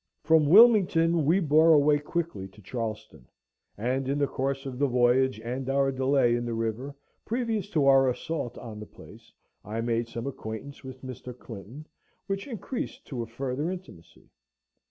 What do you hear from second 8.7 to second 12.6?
the place, I made some acquaintance with Mr. Clinton, which